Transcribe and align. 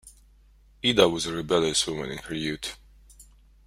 Edda 0.83 1.07
was 1.07 1.27
a 1.27 1.31
rebellious 1.31 1.85
woman 1.85 2.09
in 2.09 2.17
her 2.17 2.33
youth. 2.33 2.75